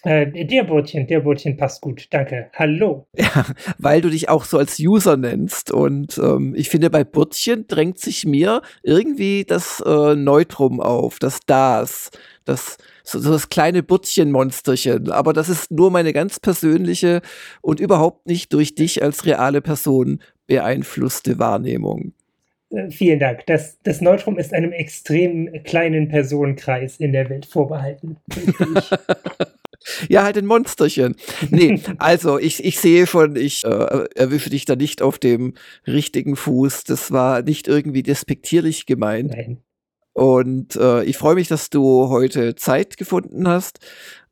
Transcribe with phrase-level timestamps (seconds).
[0.04, 2.50] Äh, der Bootchen, der Bootchen passt gut, danke.
[2.54, 3.06] Hallo.
[3.16, 3.46] Ja,
[3.78, 5.70] weil du dich auch so als User nennst.
[5.70, 11.40] Und ähm, ich finde, bei Butzchen drängt sich mir irgendwie das äh, Neutrum auf, das
[11.46, 12.10] Das,
[12.44, 15.10] das, so, so das kleine Butzchen-Monsterchen.
[15.10, 17.22] Aber das ist nur meine ganz persönliche
[17.62, 22.12] und überhaupt nicht durch dich als reale Person beeinflusste Wahrnehmung.
[22.70, 23.46] Äh, vielen Dank.
[23.46, 28.19] Das, das Neutrum ist einem extrem kleinen Personenkreis in der Welt vorbehalten.
[30.08, 31.16] ja, halt ein Monsterchen.
[31.50, 35.54] Nee, also ich, ich sehe schon, ich äh, erwische dich da nicht auf dem
[35.86, 36.84] richtigen Fuß.
[36.84, 39.30] Das war nicht irgendwie despektierlich gemeint.
[39.30, 39.58] Nein.
[40.12, 43.80] Und äh, ich freue mich, dass du heute Zeit gefunden hast.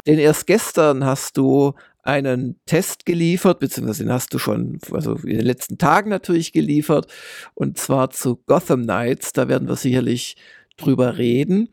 [0.06, 5.36] Denn erst gestern hast du einen Test geliefert, beziehungsweise den hast du schon, also in
[5.36, 7.06] den letzten Tagen natürlich geliefert,
[7.54, 9.32] und zwar zu Gotham Knights.
[9.32, 10.36] Da werden wir sicherlich
[10.76, 11.68] drüber reden.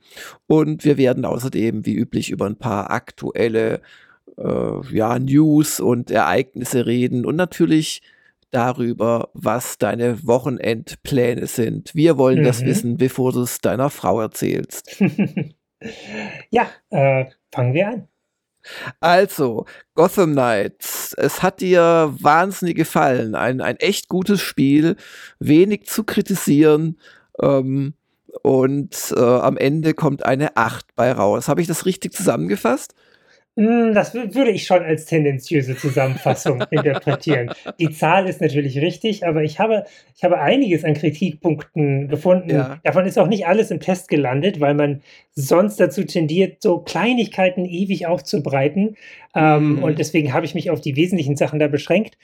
[0.47, 3.81] Und wir werden außerdem, wie üblich, über ein paar aktuelle
[4.37, 8.01] äh, ja, News und Ereignisse reden und natürlich
[8.51, 11.93] darüber, was deine Wochenendpläne sind.
[11.93, 12.45] Wir wollen mhm.
[12.45, 14.97] das wissen, bevor du es deiner Frau erzählst.
[16.49, 18.07] ja, äh, fangen wir an.
[18.99, 23.35] Also, Gotham Knights, es hat dir wahnsinnig gefallen.
[23.35, 24.95] Ein, ein echt gutes Spiel,
[25.39, 26.99] wenig zu kritisieren.
[27.41, 27.93] Ähm,
[28.41, 31.47] und äh, am Ende kommt eine 8 bei raus.
[31.47, 32.93] Habe ich das richtig zusammengefasst?
[33.59, 37.51] Hm, das würde ich schon als tendenziöse Zusammenfassung interpretieren.
[37.77, 39.83] Die Zahl ist natürlich richtig, aber ich habe,
[40.15, 42.51] ich habe einiges an Kritikpunkten gefunden.
[42.51, 42.79] Ja.
[42.83, 45.01] Davon ist auch nicht alles im Test gelandet, weil man
[45.33, 48.95] sonst dazu tendiert, so Kleinigkeiten ewig aufzubreiten.
[49.35, 49.83] Ähm, mhm.
[49.83, 52.17] Und deswegen habe ich mich auf die wesentlichen Sachen da beschränkt.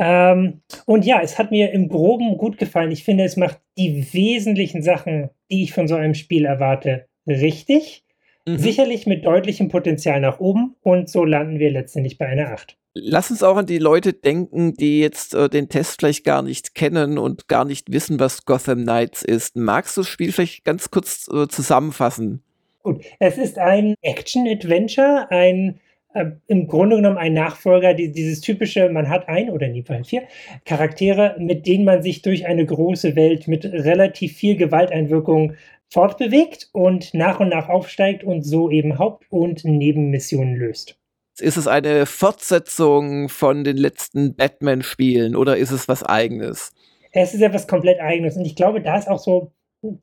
[0.00, 2.90] Ähm, und ja, es hat mir im Groben gut gefallen.
[2.90, 8.02] Ich finde, es macht die wesentlichen Sachen, die ich von so einem Spiel erwarte, richtig.
[8.46, 8.56] Mhm.
[8.56, 12.78] Sicherlich mit deutlichem Potenzial nach oben und so landen wir letztendlich bei einer 8.
[12.94, 16.74] Lass uns auch an die Leute denken, die jetzt äh, den Test vielleicht gar nicht
[16.74, 19.54] kennen und gar nicht wissen, was Gotham Knights ist.
[19.54, 22.42] Magst du das Spiel vielleicht ganz kurz äh, zusammenfassen?
[22.82, 25.78] Gut, es ist ein Action-Adventure, ein
[26.48, 30.02] im Grunde genommen ein Nachfolger, die, dieses typische, man hat ein oder in dem Fall
[30.02, 30.22] vier
[30.64, 35.54] Charaktere, mit denen man sich durch eine große Welt mit relativ viel Gewalteinwirkung
[35.88, 40.96] fortbewegt und nach und nach aufsteigt und so eben Haupt- und Nebenmissionen löst.
[41.38, 46.72] Ist es eine Fortsetzung von den letzten Batman-Spielen oder ist es was eigenes?
[47.12, 49.52] Es ist etwas komplett eigenes und ich glaube, da ist auch so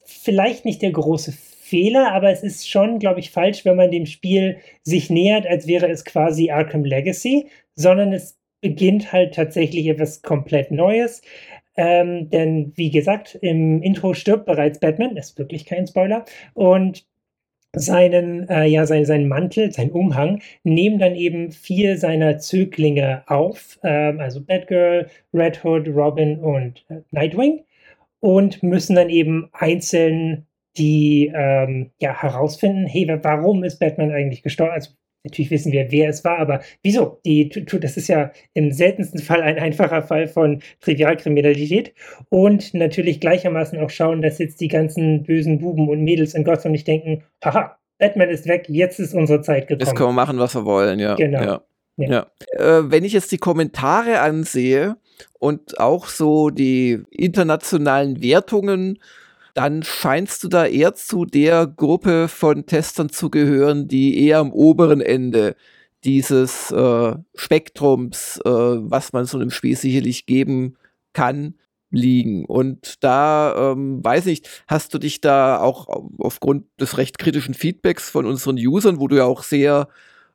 [0.03, 1.31] vielleicht nicht der große
[1.67, 5.67] Fehler, aber es ist schon, glaube ich, falsch, wenn man dem Spiel sich nähert, als
[5.67, 11.21] wäre es quasi Arkham Legacy, sondern es beginnt halt tatsächlich etwas komplett Neues.
[11.75, 16.25] Ähm, denn wie gesagt, im Intro stirbt bereits Batman, ist wirklich kein Spoiler.
[16.53, 17.05] Und
[17.75, 23.79] seinen, äh, ja, sein, seinen Mantel, seinen Umhang, nehmen dann eben vier seiner Zöglinge auf,
[23.83, 27.63] ähm, also Batgirl, Red Hood, Robin und äh, Nightwing,
[28.19, 30.46] und müssen dann eben einzeln
[30.77, 34.73] die ähm, ja, herausfinden, hey, warum ist Batman eigentlich gestorben?
[34.73, 34.91] Also
[35.27, 37.19] Natürlich wissen wir, wer es war, aber wieso?
[37.25, 41.93] Die, das ist ja im seltensten Fall ein einfacher Fall von Trivialkriminalität.
[42.29, 46.71] Und natürlich gleichermaßen auch schauen, dass jetzt die ganzen bösen Buben und Mädels in Gotham
[46.71, 49.85] nicht denken, haha, Batman ist weg, jetzt ist unsere Zeit gekommen.
[49.85, 51.15] Jetzt können wir machen, was wir wollen, ja.
[51.15, 51.41] Genau.
[51.41, 51.61] Ja.
[51.97, 52.09] Ja.
[52.09, 52.79] ja.
[52.79, 54.95] Äh, wenn ich jetzt die Kommentare ansehe
[55.39, 58.99] und auch so die internationalen Wertungen,
[59.57, 64.53] dann scheinst du da eher zu der Gruppe von Testern zu gehören, die eher am
[64.53, 65.55] oberen Ende
[66.03, 70.77] dieses äh, Spektrums, äh, was man so einem Spiel sicherlich geben
[71.13, 71.55] kann,
[71.89, 72.45] liegen.
[72.45, 75.87] Und da, ähm, weiß ich, hast du dich da auch
[76.19, 79.87] aufgrund des recht kritischen Feedbacks von unseren Usern, wo du ja auch sehr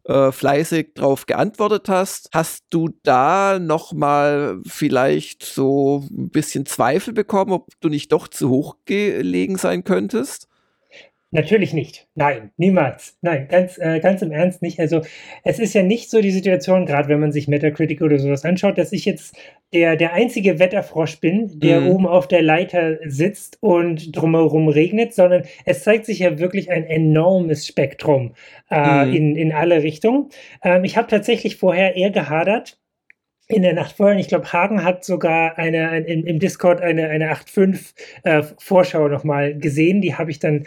[0.04, 2.28] äh, fleißig drauf geantwortet hast.
[2.34, 8.28] Hast du da noch mal vielleicht so ein bisschen Zweifel bekommen, ob du nicht doch
[8.28, 10.48] zu hoch gelegen sein könntest?
[11.34, 12.06] Natürlich nicht.
[12.14, 13.16] Nein, niemals.
[13.22, 14.78] Nein, ganz, äh, ganz im Ernst nicht.
[14.78, 15.00] Also
[15.44, 18.76] es ist ja nicht so die Situation, gerade wenn man sich Metacritic oder sowas anschaut,
[18.76, 19.34] dass ich jetzt
[19.72, 21.88] der, der einzige Wetterfrosch bin, der mhm.
[21.88, 26.84] oben auf der Leiter sitzt und drumherum regnet, sondern es zeigt sich ja wirklich ein
[26.84, 28.34] enormes Spektrum
[28.70, 29.14] äh, mhm.
[29.14, 30.28] in, in alle Richtungen.
[30.62, 32.78] Ähm, ich habe tatsächlich vorher eher gehadert,
[33.52, 34.18] in der Nacht vorher.
[34.18, 37.94] Ich glaube, Hagen hat sogar eine, ein, im, Discord eine, eine 8.5
[38.24, 40.00] äh, Vorschau nochmal gesehen.
[40.00, 40.66] Die habe ich dann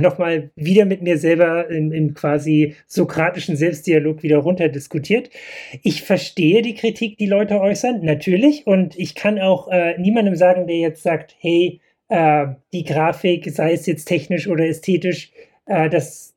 [0.00, 5.30] nochmal wieder mit mir selber im, im, quasi sokratischen Selbstdialog wieder runter diskutiert.
[5.82, 8.66] Ich verstehe die Kritik, die Leute äußern, natürlich.
[8.66, 13.72] Und ich kann auch äh, niemandem sagen, der jetzt sagt, hey, äh, die Grafik, sei
[13.72, 15.32] es jetzt technisch oder ästhetisch,
[15.66, 16.35] äh, das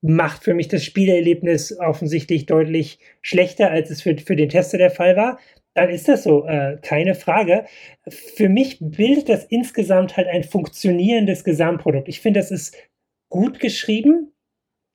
[0.00, 4.90] macht für mich das Spielerlebnis offensichtlich deutlich schlechter, als es für, für den Tester der
[4.90, 5.38] Fall war,
[5.74, 7.64] dann ist das so, äh, keine Frage.
[8.08, 12.08] Für mich bildet das insgesamt halt ein funktionierendes Gesamtprodukt.
[12.08, 12.76] Ich finde, das ist
[13.30, 14.32] gut geschrieben.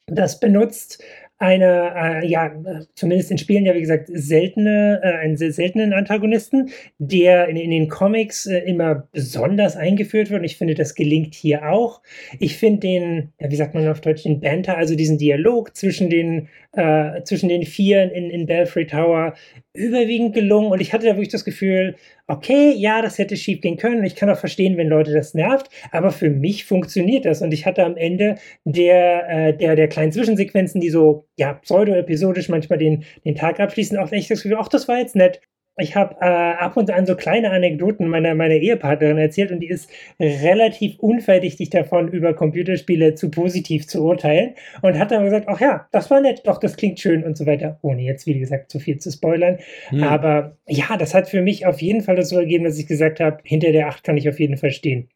[0.07, 1.01] Das benutzt
[1.43, 2.51] eine, äh, ja,
[2.95, 6.69] zumindest in Spielen ja, wie gesagt, seltene, äh, einen sehr seltenen Antagonisten,
[6.99, 10.39] der in, in den Comics äh, immer besonders eingeführt wird.
[10.39, 12.01] Und ich finde, das gelingt hier auch.
[12.39, 16.09] Ich finde den, ja, wie sagt man auf Deutsch, den Banter, also diesen Dialog zwischen
[16.09, 19.33] den, äh, zwischen den Vieren in, in Belfry Tower
[19.73, 20.71] überwiegend gelungen.
[20.71, 21.95] Und ich hatte da wirklich das Gefühl,
[22.27, 24.03] okay, ja, das hätte schief gehen können.
[24.03, 27.41] Ich kann auch verstehen, wenn Leute das nervt, aber für mich funktioniert das.
[27.41, 32.49] Und ich hatte am Ende der, äh, der, der kleinen Zwischensequenzen, die so, ja, pseudo-episodisch
[32.49, 35.41] manchmal den, den Tag abschließen, auch echt das Gefühl, ach, das war jetzt nett
[35.77, 39.69] ich habe äh, ab und an so kleine Anekdoten meiner, meiner Ehepartnerin erzählt und die
[39.69, 39.89] ist
[40.19, 44.53] relativ unverdächtig davon, über Computerspiele zu positiv zu urteilen
[44.83, 47.47] und hat dann gesagt, ach ja, das war nett, doch, das klingt schön und so
[47.47, 49.57] weiter, ohne jetzt, wie gesagt, zu viel zu spoilern.
[49.87, 50.03] Hm.
[50.03, 53.19] Aber ja, das hat für mich auf jeden Fall das so ergeben, dass ich gesagt
[53.19, 55.09] habe, hinter der 8 kann ich auf jeden Fall stehen.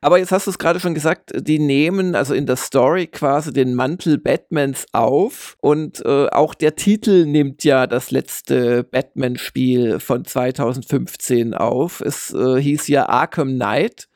[0.00, 3.52] Aber jetzt hast du es gerade schon gesagt, die nehmen also in der Story quasi
[3.52, 10.24] den Mantel Batmans auf und äh, auch der Titel nimmt ja das letzte Batman-Spiel von
[10.24, 12.00] 2015 auf.
[12.00, 14.08] Es äh, hieß ja Arkham Knight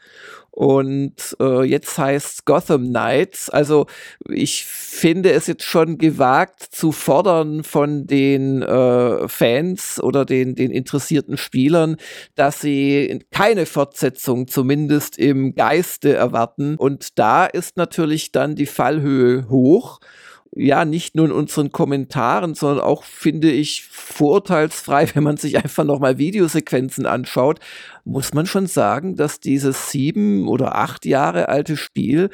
[0.56, 3.50] und äh, jetzt heißt Gotham Knights.
[3.50, 3.84] Also
[4.26, 10.70] ich finde es jetzt schon gewagt zu fordern von den äh, Fans oder den, den
[10.70, 11.96] interessierten Spielern,
[12.36, 16.76] dass sie keine Fortsetzung zumindest im Geiste erwarten.
[16.76, 20.00] Und da ist natürlich dann die Fallhöhe hoch
[20.54, 25.84] ja, nicht nur in unseren Kommentaren, sondern auch, finde ich, vorurteilsfrei, wenn man sich einfach
[25.84, 27.60] nochmal Videosequenzen anschaut,
[28.04, 32.30] muss man schon sagen, dass dieses sieben oder acht Jahre alte Spiel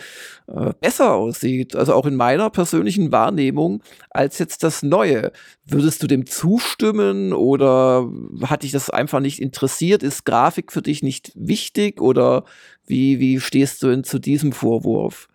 [0.47, 1.75] äh, besser aussieht.
[1.75, 5.32] Also auch in meiner persönlichen Wahrnehmung als jetzt das neue.
[5.65, 8.08] Würdest du dem zustimmen oder
[8.43, 10.03] hat dich das einfach nicht interessiert?
[10.03, 12.44] Ist Grafik für dich nicht wichtig oder
[12.87, 15.29] wie, wie stehst du denn zu diesem Vorwurf?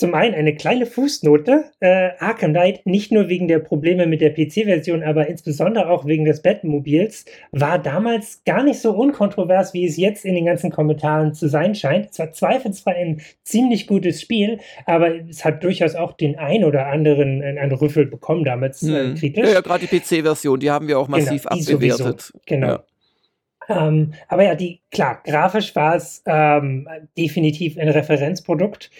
[0.00, 1.64] Zum einen eine kleine Fußnote.
[1.80, 6.24] Äh, Arkham Knight, nicht nur wegen der Probleme mit der PC-Version, aber insbesondere auch wegen
[6.24, 11.34] des Batmobils, war damals gar nicht so unkontrovers, wie es jetzt in den ganzen Kommentaren
[11.34, 12.12] zu sein scheint.
[12.12, 16.86] Es war zweifelsfrei ein ziemlich gutes Spiel, aber es hat durchaus auch den ein oder
[16.86, 19.14] anderen äh, einen Rüffel bekommen damals äh, hm.
[19.16, 19.46] kritisch.
[19.48, 22.22] Ja, ja gerade die PC-Version, die haben wir auch genau, massiv genau, abgewertet.
[22.22, 22.40] Sowieso.
[22.46, 22.66] Genau.
[22.68, 22.84] Ja.
[23.68, 28.90] Ähm, aber ja, die, klar, grafisch war es ähm, definitiv ein Referenzprodukt.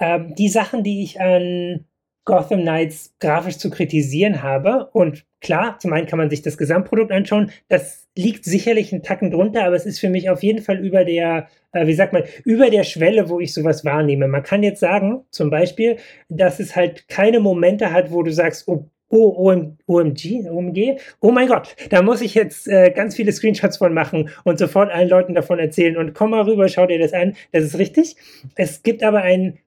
[0.00, 1.84] Ähm, die Sachen, die ich an
[2.24, 7.10] Gotham Knights grafisch zu kritisieren habe, und klar, zum einen kann man sich das Gesamtprodukt
[7.10, 10.78] anschauen, das liegt sicherlich einen Tacken drunter, aber es ist für mich auf jeden Fall
[10.84, 14.28] über der, äh, wie sagt man, über der Schwelle, wo ich sowas wahrnehme.
[14.28, 15.96] Man kann jetzt sagen, zum Beispiel,
[16.28, 21.30] dass es halt keine Momente hat, wo du sagst, oh, Oh, OM, OMG, OMG, oh
[21.30, 25.08] mein Gott, da muss ich jetzt äh, ganz viele Screenshots von machen und sofort allen
[25.08, 28.16] Leuten davon erzählen und komm mal rüber, schau dir das an, das ist richtig.
[28.54, 29.58] Es gibt aber ein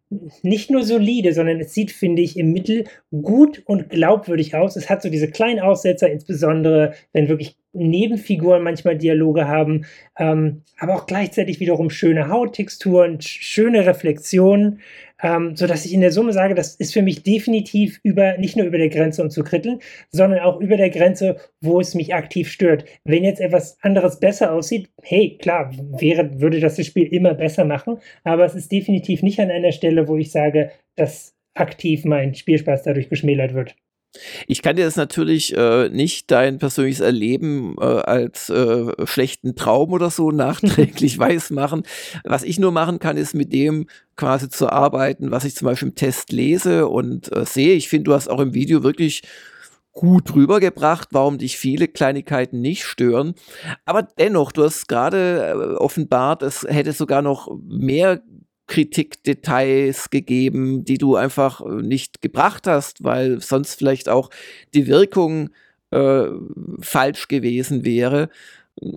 [0.42, 4.76] nicht nur solide, sondern es sieht, finde ich, im Mittel gut und glaubwürdig aus.
[4.76, 9.86] Es hat so diese kleinen Aussetzer, insbesondere wenn wirklich Nebenfiguren manchmal Dialoge haben,
[10.20, 14.82] ähm, aber auch gleichzeitig wiederum schöne Hauttexturen, schöne Reflexionen,
[15.24, 18.58] ähm, so dass ich in der Summe sage, das ist für mich definitiv über nicht
[18.58, 22.14] nur über der Grenze, um zu kritteln, sondern auch über der Grenze, wo es mich
[22.14, 22.86] aktiv stört.
[23.04, 27.66] Wenn jetzt etwas anderes besser aussieht, hey, klar, wäre, würde das das Spiel immer besser
[27.66, 32.34] machen, aber es ist definitiv nicht an einer Stelle, wo ich sage, dass aktiv mein
[32.34, 33.76] Spielspaß dadurch geschmälert wird.
[34.48, 39.92] Ich kann dir das natürlich äh, nicht dein persönliches Erleben äh, als äh, schlechten Traum
[39.92, 41.84] oder so nachträglich weismachen.
[42.24, 43.88] Was ich nur machen kann, ist mit dem
[44.18, 47.74] quasi zu arbeiten, was ich zum Beispiel im Test lese und äh, sehe.
[47.74, 49.24] Ich finde, du hast auch im Video wirklich
[49.94, 53.34] gut rübergebracht, warum dich viele Kleinigkeiten nicht stören.
[53.86, 58.22] Aber dennoch, du hast gerade äh, offenbart, es hätte sogar noch mehr
[58.72, 64.30] Kritikdetails gegeben, die du einfach äh, nicht gebracht hast, weil sonst vielleicht auch
[64.74, 65.50] die Wirkung
[65.92, 66.28] äh,
[66.80, 68.30] falsch gewesen wäre.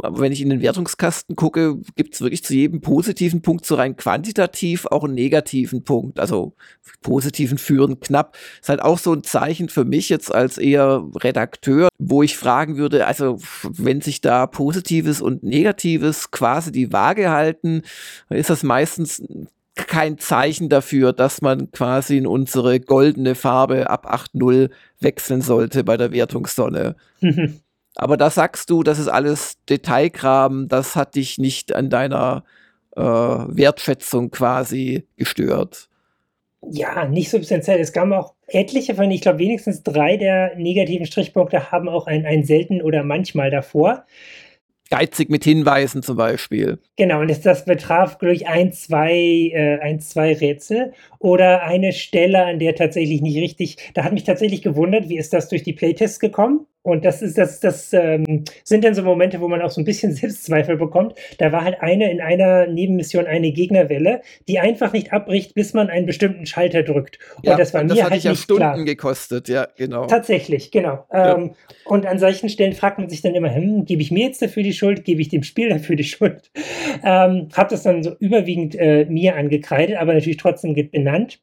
[0.04, 3.74] Aber wenn ich in den Wertungskasten gucke, gibt es wirklich zu jedem positiven Punkt so
[3.74, 6.20] rein quantitativ auch einen negativen Punkt.
[6.20, 6.54] Also
[7.02, 8.36] positiven führen knapp.
[8.60, 12.76] Ist halt auch so ein Zeichen für mich jetzt als eher Redakteur, wo ich fragen
[12.76, 17.82] würde, also wenn sich da Positives und Negatives quasi die Waage halten,
[18.30, 19.20] ist das meistens
[19.74, 25.96] kein Zeichen dafür, dass man quasi in unsere goldene Farbe ab 8.0 wechseln sollte bei
[25.96, 26.96] der Wertungssonne.
[27.96, 32.44] Aber da sagst du, das ist alles Detailkram, das hat dich nicht an deiner
[32.96, 35.88] äh, Wertschätzung quasi gestört.
[36.70, 37.78] Ja, nicht substanziell.
[37.78, 42.24] Es gab auch etliche von, ich glaube, wenigstens drei der negativen Strichpunkte haben auch ein,
[42.24, 44.06] ein selten oder manchmal davor
[44.90, 46.78] geizig mit Hinweisen zum Beispiel.
[46.96, 49.12] Genau, und das, das betraf, glaube ich, ein zwei,
[49.52, 54.24] äh, ein, zwei Rätsel oder eine Stelle, an der tatsächlich nicht richtig, da hat mich
[54.24, 56.66] tatsächlich gewundert, wie ist das durch die Playtests gekommen?
[56.84, 59.86] Und das ist, das, das ähm, sind dann so Momente, wo man auch so ein
[59.86, 61.14] bisschen Selbstzweifel bekommt.
[61.38, 65.88] Da war halt eine in einer Nebenmission eine Gegnerwelle, die einfach nicht abbricht, bis man
[65.88, 67.18] einen bestimmten Schalter drückt.
[67.36, 68.84] Und ja, das war und das mir hat halt ja Stunden klar.
[68.84, 70.06] gekostet, ja, genau.
[70.06, 71.06] Tatsächlich, genau.
[71.10, 71.36] Ja.
[71.36, 71.54] Ähm,
[71.86, 74.62] und an solchen Stellen fragt man sich dann immer, hm, gebe ich mir jetzt dafür
[74.62, 76.50] die Schuld, gebe ich dem Spiel dafür die Schuld?
[77.02, 81.40] Ähm, hab das dann so überwiegend äh, mir angekreidet, aber natürlich trotzdem benannt.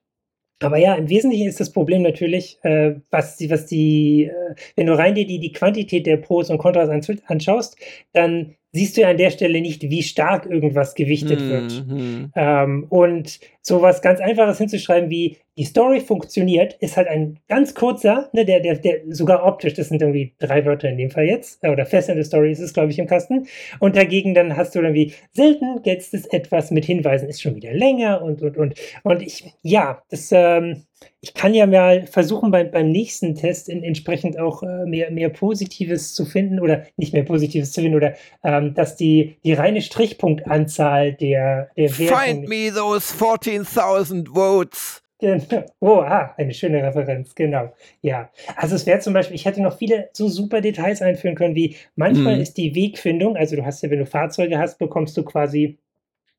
[0.62, 4.88] Aber ja, im Wesentlichen ist das Problem natürlich, äh, was die, was die, äh, wenn
[4.88, 6.90] du rein dir die, die Quantität der Pros und Kontras
[7.28, 7.78] anschaust,
[8.14, 11.86] dann siehst du ja an der Stelle nicht, wie stark irgendwas gewichtet wird.
[11.88, 12.32] Mhm.
[12.36, 18.30] Ähm, und sowas ganz Einfaches hinzuschreiben wie die Story funktioniert, ist halt ein ganz kurzer,
[18.34, 21.64] ne, der, der, der sogar optisch, das sind irgendwie drei Wörter in dem Fall jetzt,
[21.64, 23.48] äh, oder Fest in the Story ist es, glaube ich, im Kasten.
[23.80, 27.74] Und dagegen dann hast du dann wie selten ist etwas mit Hinweisen, ist schon wieder
[27.74, 28.76] länger und und und.
[29.04, 30.84] Und ich, ja, das, ähm,
[31.20, 35.30] ich kann ja mal versuchen, beim, beim nächsten Test in, entsprechend auch äh, mehr, mehr
[35.30, 38.14] Positives zu finden oder nicht mehr Positives zu finden oder
[38.44, 43.14] ähm, dass die, die reine Strichpunktanzahl der, der Find me those
[43.60, 45.02] 14.000 votes.
[45.20, 45.66] Genau.
[45.80, 47.72] Oh, ah, eine schöne Referenz, genau.
[48.02, 51.54] Ja, also es wäre zum Beispiel, ich hätte noch viele so super Details einführen können,
[51.54, 52.42] wie manchmal mhm.
[52.42, 55.78] ist die Wegfindung, also du hast ja, wenn du Fahrzeuge hast, bekommst du quasi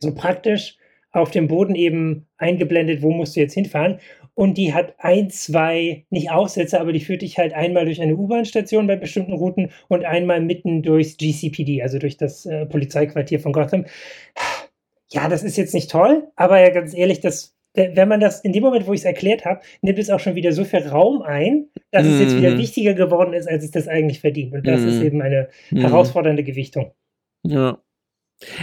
[0.00, 0.78] so praktisch
[1.12, 4.00] auf dem Boden eben eingeblendet, wo musst du jetzt hinfahren
[4.34, 8.16] und die hat ein, zwei, nicht Aussätze, aber die führt dich halt einmal durch eine
[8.16, 13.52] U-Bahn-Station bei bestimmten Routen und einmal mitten durchs GCPD, also durch das äh, Polizeiquartier von
[13.52, 13.84] Gotham.
[15.12, 18.52] Ja, das ist jetzt nicht toll, aber ja, ganz ehrlich, das, wenn man das in
[18.52, 21.22] dem Moment, wo ich es erklärt habe, nimmt es auch schon wieder so viel Raum
[21.22, 22.10] ein, dass mm.
[22.10, 22.58] es jetzt wieder mhm.
[22.58, 24.54] wichtiger geworden ist, als es das eigentlich verdient.
[24.54, 24.88] Und das mm.
[24.88, 25.06] ist mhm.
[25.06, 25.78] eben eine mm.
[25.80, 26.92] herausfordernde Gewichtung.
[27.44, 27.78] Ja.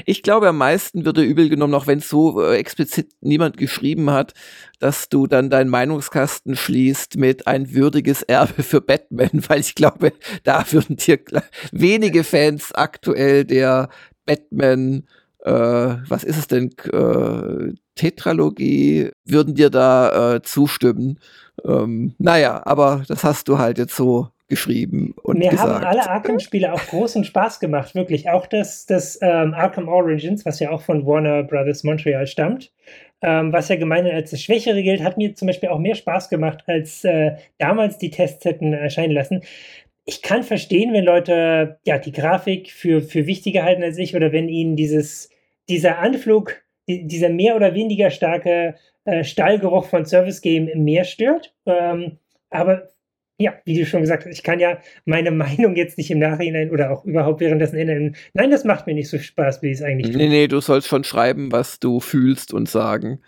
[0.06, 3.58] Ich glaube, am meisten wird er übel genommen, auch wenn es so äh, explizit niemand
[3.58, 4.34] geschrieben hat,
[4.80, 10.14] dass du dann deinen Meinungskasten schließt mit ein würdiges Erbe für Batman, weil ich glaube,
[10.44, 11.20] da würden dir
[11.72, 13.90] wenige Fans aktuell der
[14.26, 15.08] Batman,
[15.50, 21.20] äh, was ist es denn, äh, Tetralogie, würden dir da äh, zustimmen.
[21.66, 25.70] Ähm, naja, aber das hast du halt jetzt so geschrieben und Mir gesagt.
[25.70, 28.30] haben alle Arkham-Spiele auch großen Spaß gemacht, wirklich.
[28.30, 32.72] Auch das, das ähm, Arkham Origins, was ja auch von Warner Brothers Montreal stammt,
[33.22, 36.30] ähm, was ja gemeinhin als das Schwächere gilt, hat mir zum Beispiel auch mehr Spaß
[36.30, 39.42] gemacht, als äh, damals die Tests hätten erscheinen lassen.
[40.06, 44.32] Ich kann verstehen, wenn Leute ja die Grafik für, für wichtiger halten als ich oder
[44.32, 45.30] wenn ihnen dieses,
[45.70, 51.54] dieser Anflug, die, dieser mehr oder weniger starke äh, Stallgeruch von Service Game mehr stört.
[51.66, 52.18] Ähm,
[52.50, 52.90] aber
[53.38, 56.72] ja, wie du schon gesagt hast, ich kann ja meine Meinung jetzt nicht im Nachhinein
[56.72, 58.16] oder auch überhaupt währenddessen ändern.
[58.34, 60.18] Nein, das macht mir nicht so Spaß, wie es eigentlich tut.
[60.18, 63.22] Nee, nee, du sollst schon schreiben, was du fühlst und sagen.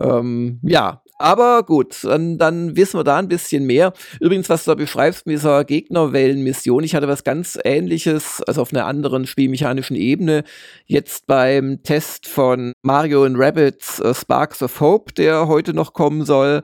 [0.00, 3.92] Ähm, ja, aber gut, dann, dann wissen wir da ein bisschen mehr.
[4.20, 8.72] Übrigens, was du da beschreibst mit dieser Gegnerwellenmission, ich hatte was ganz ähnliches, also auf
[8.72, 10.44] einer anderen spielmechanischen Ebene,
[10.86, 16.24] jetzt beim Test von Mario and Rabbits uh, Sparks of Hope, der heute noch kommen
[16.24, 16.62] soll.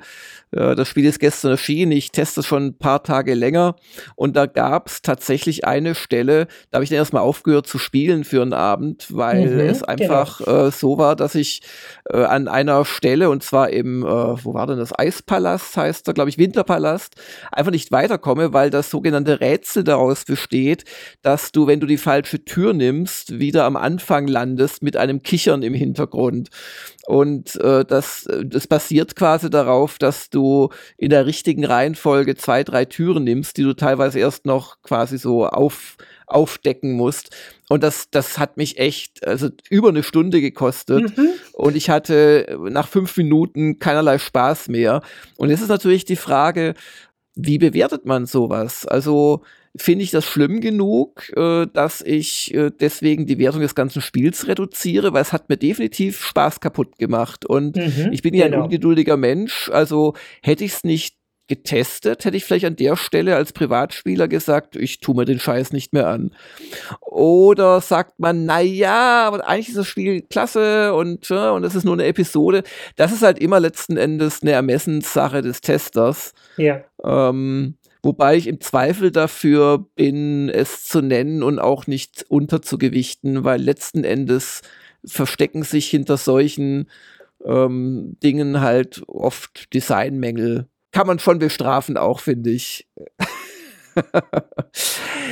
[0.52, 3.74] Äh, das Spiel ist gestern erschienen, ich teste es schon ein paar Tage länger
[4.14, 8.22] und da gab es tatsächlich eine Stelle, da habe ich dann erstmal aufgehört zu spielen
[8.24, 10.66] für einen Abend, weil mhm, es einfach genau.
[10.66, 11.62] äh, so war, dass ich
[12.04, 14.04] an einer Stelle, und zwar im,
[14.44, 17.16] wo war denn das, Eispalast heißt da, glaube ich, Winterpalast,
[17.50, 20.84] einfach nicht weiterkomme, weil das sogenannte Rätsel daraus besteht,
[21.22, 25.62] dass du, wenn du die falsche Tür nimmst, wieder am Anfang landest mit einem Kichern
[25.62, 26.50] im Hintergrund.
[27.06, 32.86] Und äh, das, das basiert quasi darauf, dass du in der richtigen Reihenfolge zwei, drei
[32.86, 35.96] Türen nimmst, die du teilweise erst noch quasi so auf,
[36.26, 37.30] aufdecken musst.
[37.68, 41.16] Und das, das hat mich echt, also über eine Stunde gekostet.
[41.16, 41.28] Mhm.
[41.52, 45.02] Und ich hatte nach fünf Minuten keinerlei Spaß mehr.
[45.36, 46.74] Und jetzt ist natürlich die Frage,
[47.34, 48.86] wie bewertet man sowas?
[48.86, 49.42] Also,
[49.76, 54.46] finde ich das schlimm genug, äh, dass ich äh, deswegen die Wertung des ganzen Spiels
[54.46, 57.44] reduziere, weil es hat mir definitiv Spaß kaputt gemacht.
[57.44, 58.58] Und mhm, ich bin ja genau.
[58.58, 61.16] ein ungeduldiger Mensch, also hätte ich es nicht
[61.46, 65.72] getestet, hätte ich vielleicht an der Stelle als Privatspieler gesagt, ich tue mir den Scheiß
[65.72, 66.34] nicht mehr an.
[67.00, 71.74] Oder sagt man, na ja, aber eigentlich ist das Spiel klasse und ja, und es
[71.74, 72.62] ist nur eine Episode.
[72.96, 76.32] Das ist halt immer letzten Endes eine Ermessenssache des Testers.
[76.56, 76.82] Ja.
[77.04, 83.62] Ähm, Wobei ich im Zweifel dafür bin, es zu nennen und auch nicht unterzugewichten, weil
[83.62, 84.60] letzten Endes
[85.06, 86.90] verstecken sich hinter solchen
[87.46, 90.68] ähm, Dingen halt oft Designmängel.
[90.92, 92.86] Kann man schon bestrafen auch, finde ich.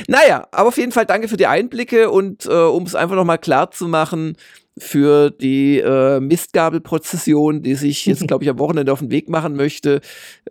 [0.07, 3.37] naja, aber auf jeden Fall danke für die Einblicke und äh, um es einfach nochmal
[3.37, 4.35] klar zu machen,
[4.77, 9.55] für die äh, Mistgabelprozession, die sich jetzt, glaube ich, am Wochenende auf den Weg machen
[9.55, 10.01] möchte,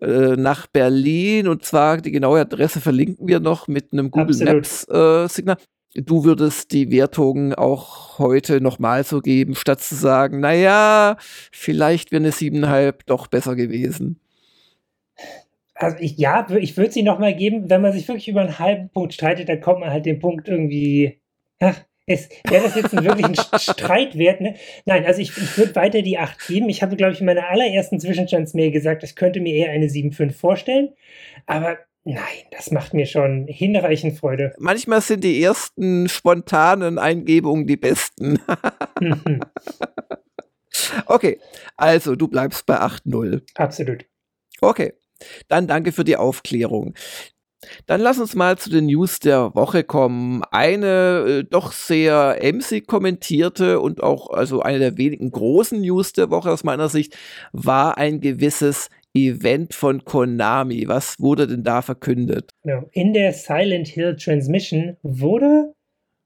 [0.01, 1.49] äh, nach Berlin.
[1.49, 4.55] Und zwar die genaue Adresse verlinken wir noch mit einem Google Absolut.
[4.55, 5.57] Maps äh, Signal.
[5.95, 11.19] Du würdest die Wertung auch heute nochmal so geben, statt zu sagen, naja,
[11.51, 14.19] vielleicht wäre eine siebeneinhalb doch besser gewesen.
[15.75, 18.89] Also ich, ja, ich würde sie nochmal geben, wenn man sich wirklich über einen halben
[18.89, 21.21] Punkt streitet, dann kommt man halt den Punkt irgendwie,
[21.59, 24.41] ach, Wäre das jetzt ein wirklich ein Streitwert?
[24.41, 24.55] Ne?
[24.87, 26.69] Nein, also ich, ich würde weiter die 8 geben.
[26.69, 30.33] Ich habe, glaube ich, in meiner allerersten Zwischenstandsmail gesagt, ich könnte mir eher eine 7,5
[30.33, 30.91] vorstellen.
[31.47, 32.19] Aber nein,
[32.51, 34.53] das macht mir schon hinreichend Freude.
[34.59, 38.39] Manchmal sind die ersten spontanen Eingebungen die besten.
[39.01, 39.41] Mhm.
[41.07, 41.41] okay,
[41.77, 43.43] also du bleibst bei 8,0.
[43.57, 44.05] Absolut.
[44.61, 44.93] Okay.
[45.49, 46.95] Dann danke für die Aufklärung.
[47.87, 50.43] Dann lass uns mal zu den News der Woche kommen.
[50.51, 56.31] Eine äh, doch sehr emsig kommentierte und auch also eine der wenigen großen News der
[56.31, 57.17] Woche aus meiner Sicht
[57.53, 60.89] war ein gewisses Event von Konami.
[60.89, 62.51] Was wurde denn da verkündet?
[62.93, 65.75] In der Silent Hill Transmission wurde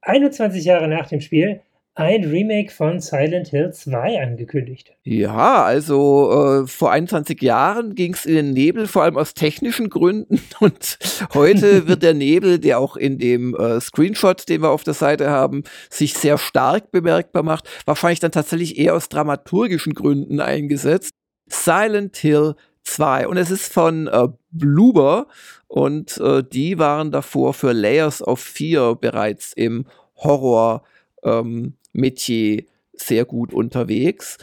[0.01, 1.61] 21 Jahre nach dem Spiel
[1.97, 4.93] ein Remake von Silent Hill 2 angekündigt.
[5.03, 9.89] Ja, also äh, vor 21 Jahren ging es in den Nebel, vor allem aus technischen
[9.89, 10.39] Gründen.
[10.59, 10.99] Und
[11.33, 15.31] heute wird der Nebel, der auch in dem äh, Screenshot, den wir auf der Seite
[15.31, 21.15] haben, sich sehr stark bemerkbar macht, wahrscheinlich dann tatsächlich eher aus dramaturgischen Gründen eingesetzt.
[21.47, 23.27] Silent Hill 2.
[23.27, 25.27] Und es ist von äh, Bluber
[25.67, 30.83] und äh, die waren davor für Layers of Fear bereits im Horror
[31.23, 34.37] ähm, Metier sehr gut unterwegs.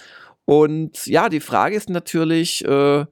[0.45, 3.07] Und ja, die Frage ist natürlich, äh,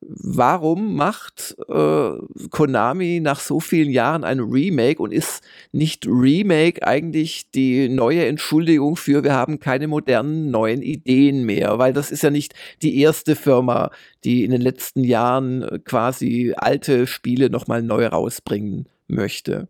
[0.00, 2.10] warum macht äh,
[2.50, 8.96] Konami nach so vielen Jahren ein Remake und ist nicht Remake eigentlich die neue Entschuldigung
[8.96, 11.78] für, wir haben keine modernen neuen Ideen mehr?
[11.78, 13.90] Weil das ist ja nicht die erste Firma,
[14.24, 19.68] die in den letzten Jahren äh, quasi alte Spiele nochmal neu rausbringen möchte.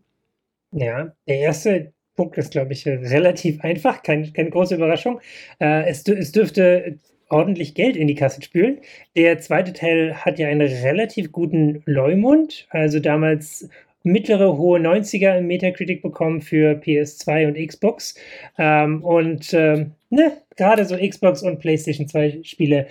[0.71, 5.21] Ja, der erste Punkt ist, glaube ich, relativ einfach, kein, keine große Überraschung.
[5.61, 6.97] Äh, es, es dürfte
[7.29, 8.79] ordentlich Geld in die Kasse spülen.
[9.15, 13.69] Der zweite Teil hat ja einen relativ guten Leumund, also damals
[14.03, 18.15] mittlere, hohe 90er im Metacritic bekommen für PS2 und Xbox.
[18.57, 22.87] Ähm, und ähm, ne, gerade so Xbox und PlayStation 2 Spiele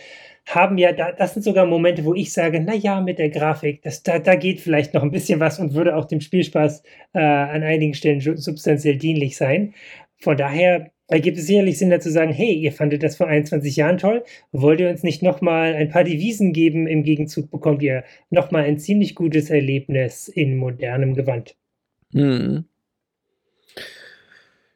[0.54, 4.02] haben ja, da, das sind sogar Momente, wo ich sage, naja, mit der Grafik, das,
[4.02, 6.82] da, da geht vielleicht noch ein bisschen was und würde auch dem Spielspaß
[7.12, 9.74] äh, an einigen Stellen substanziell dienlich sein.
[10.16, 13.98] Von daher ergibt es sicherlich Sinn, dazu sagen, hey, ihr fandet das vor 21 Jahren
[13.98, 16.86] toll, wollt ihr uns nicht nochmal ein paar Devisen geben?
[16.86, 21.56] Im Gegenzug bekommt ihr nochmal ein ziemlich gutes Erlebnis in modernem Gewand.
[22.12, 22.64] Hm.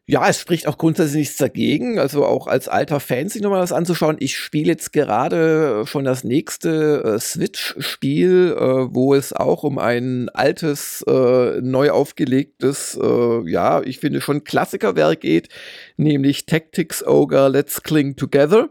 [0.07, 3.71] Ja, es spricht auch grundsätzlich nichts dagegen, also auch als alter Fan sich nochmal was
[3.71, 4.17] anzuschauen.
[4.19, 10.29] Ich spiele jetzt gerade schon das nächste äh, Switch-Spiel, äh, wo es auch um ein
[10.31, 15.51] altes, äh, neu aufgelegtes, äh, ja, ich finde schon Klassikerwerk geht,
[15.97, 18.71] nämlich Tactics Ogre Let's Cling Together.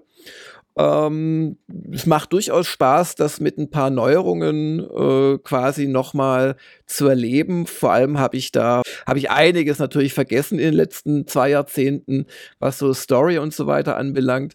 [0.78, 1.58] Ähm,
[1.92, 6.56] es macht durchaus Spaß, das mit ein paar Neuerungen äh, quasi nochmal
[6.86, 7.68] zu erleben.
[7.68, 12.26] Vor allem habe ich da, habe ich einiges natürlich vergessen in den letzten zwei Jahrzehnten,
[12.60, 14.54] was so Story und so weiter anbelangt.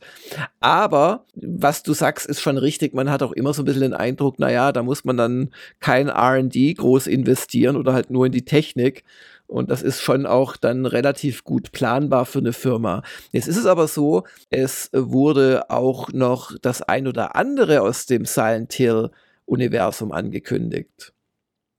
[0.61, 2.95] Aber was du sagst, ist schon richtig.
[2.95, 5.51] Man hat auch immer so ein bisschen den Eindruck, naja, da muss man dann
[5.81, 9.05] kein RD groß investieren oder halt nur in die Technik
[9.47, 13.03] und das ist schon auch dann relativ gut planbar für eine Firma.
[13.33, 18.25] Jetzt ist es aber so, es wurde auch noch das ein oder andere aus dem
[18.25, 19.11] Silent Hill
[19.45, 21.13] Universum angekündigt.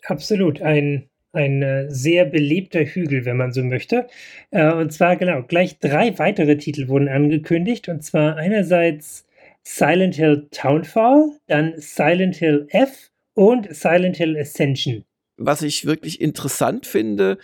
[0.06, 0.62] Absolut.
[0.62, 4.08] Ein, ein äh, sehr beliebter Hügel, wenn man so möchte.
[4.52, 7.90] Äh, und zwar genau, gleich drei weitere Titel wurden angekündigt.
[7.90, 9.26] Und zwar einerseits
[9.64, 15.04] Silent Hill Townfall, dann Silent Hill F und Silent Hill Ascension.
[15.38, 17.38] Was ich wirklich interessant finde,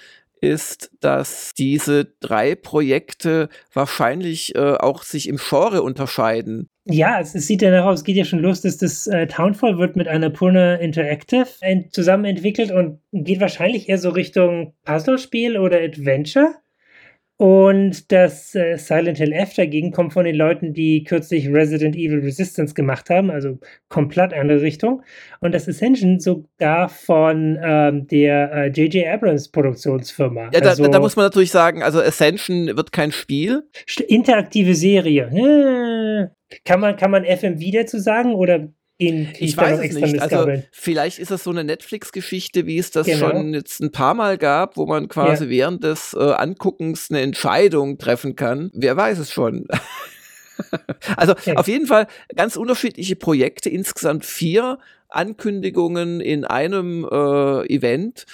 [0.44, 6.68] ist, dass diese drei Projekte wahrscheinlich äh, auch sich im Genre unterscheiden.
[6.86, 9.26] Ja, es, es sieht ja nach aus, es geht ja schon los, dass das äh,
[9.28, 11.48] Townfall wird mit einer Purna Interactive
[11.92, 16.56] zusammen entwickelt und geht wahrscheinlich eher so Richtung Puzzlespiel oder Adventure.
[17.38, 22.20] Und das äh, Silent Hill F dagegen kommt von den Leuten, die kürzlich Resident Evil
[22.20, 25.02] Resistance gemacht haben, also komplett andere Richtung.
[25.40, 28.96] Und das Ascension sogar von ähm, der J.J.
[28.96, 30.52] Äh, Abrams Produktionsfirma.
[30.54, 33.64] Ja, da, also, da, muss man natürlich sagen, also Ascension wird kein Spiel.
[34.08, 35.30] Interaktive Serie.
[35.34, 40.22] Äh, kann man, kann man FM dazu sagen oder in ich weiß es nicht.
[40.22, 43.32] Also vielleicht ist das so eine Netflix-Geschichte, wie es das genau.
[43.32, 45.50] schon jetzt ein paar Mal gab, wo man quasi ja.
[45.50, 48.72] während des äh, Anguckens eine Entscheidung treffen kann.
[48.74, 49.68] Wer weiß es schon.
[51.18, 51.56] also ja.
[51.56, 54.78] auf jeden Fall ganz unterschiedliche Projekte, insgesamt vier
[55.10, 58.26] Ankündigungen in einem äh, Event.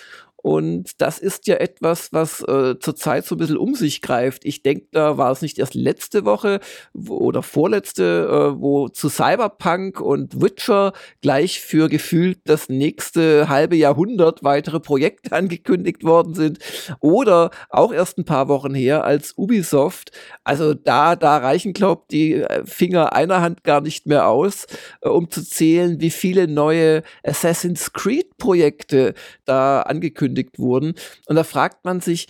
[0.41, 4.45] Und das ist ja etwas, was äh, zurzeit so ein bisschen um sich greift.
[4.45, 6.61] Ich denke, da war es nicht erst letzte Woche
[6.93, 13.75] wo, oder vorletzte, äh, wo zu Cyberpunk und Witcher gleich für gefühlt das nächste halbe
[13.75, 16.59] Jahrhundert weitere Projekte angekündigt worden sind.
[17.01, 20.11] Oder auch erst ein paar Wochen her, als Ubisoft,
[20.45, 24.67] also da, da reichen, glaub die äh, Finger einer Hand gar nicht mehr aus,
[25.01, 30.93] äh, um zu zählen, wie viele neue Assassin's Creed Projekte da angekündigt angekündigt wurden.
[31.27, 32.27] Und da fragt man sich,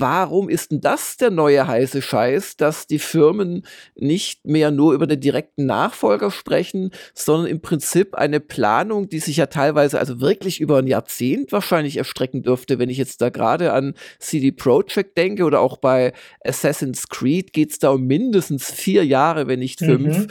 [0.00, 5.06] warum ist denn das der neue heiße Scheiß, dass die Firmen nicht mehr nur über
[5.06, 10.60] den direkten Nachfolger sprechen, sondern im Prinzip eine Planung, die sich ja teilweise also wirklich
[10.60, 15.44] über ein Jahrzehnt wahrscheinlich erstrecken dürfte, wenn ich jetzt da gerade an CD Projekt denke
[15.44, 16.12] oder auch bei
[16.44, 20.18] Assassin's Creed geht es da um mindestens vier Jahre, wenn nicht fünf.
[20.18, 20.26] Mhm.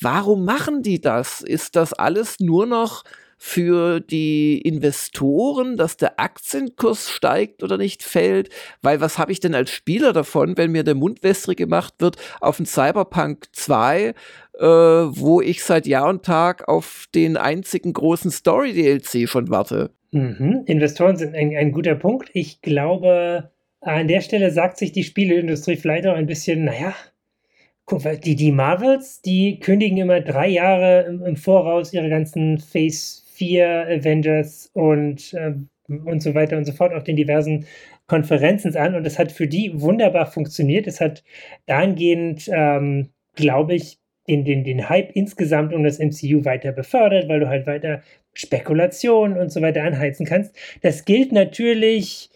[0.00, 1.42] Warum machen die das?
[1.42, 3.04] Ist das alles nur noch
[3.38, 8.50] für die Investoren, dass der Aktienkurs steigt oder nicht fällt,
[8.82, 12.16] weil was habe ich denn als Spieler davon, wenn mir der Mund wässrig gemacht wird
[12.40, 14.14] auf ein Cyberpunk 2, äh,
[14.60, 19.90] wo ich seit Jahr und Tag auf den einzigen großen Story-DLC schon warte.
[20.10, 20.64] Mhm.
[20.66, 22.30] Investoren sind ein, ein guter Punkt.
[22.32, 26.94] Ich glaube, an der Stelle sagt sich die Spieleindustrie vielleicht auch ein bisschen, naja,
[28.24, 33.86] die, die Marvels, die kündigen immer drei Jahre im, im Voraus ihre ganzen Phase vier
[33.88, 35.54] Avengers und, äh,
[35.88, 37.66] und so weiter und so fort auf den diversen
[38.06, 38.94] Konferenzen an.
[38.94, 40.86] Und es hat für die wunderbar funktioniert.
[40.86, 41.22] Es hat
[41.66, 43.98] dahingehend, ähm, glaube ich,
[44.28, 48.02] den, den, den Hype insgesamt um das MCU weiter befördert, weil du halt weiter
[48.34, 50.54] Spekulationen und so weiter anheizen kannst.
[50.82, 52.30] Das gilt natürlich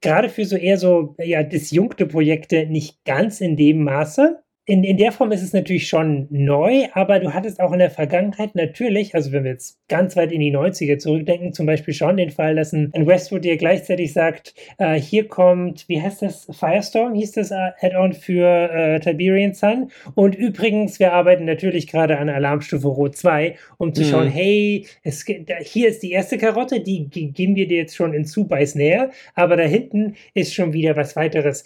[0.00, 4.96] gerade für so eher so ja, disjunkte Projekte nicht ganz in dem Maße in, in
[4.96, 9.14] der Form ist es natürlich schon neu, aber du hattest auch in der Vergangenheit natürlich,
[9.14, 12.54] also wenn wir jetzt ganz weit in die 90er zurückdenken, zum Beispiel schon den Fall,
[12.54, 17.32] dass ein, ein Westwood dir gleichzeitig sagt, äh, hier kommt, wie heißt das, Firestorm hieß
[17.32, 19.90] das äh, Add-on für äh, Tiberian Sun.
[20.14, 24.06] Und übrigens, wir arbeiten natürlich gerade an Alarmstufe Rot 2, um zu mhm.
[24.06, 25.26] schauen, hey, es,
[25.62, 29.10] hier ist die erste Karotte, die, die geben wir dir jetzt schon in Zubeiß näher,
[29.34, 31.64] aber da hinten ist schon wieder was weiteres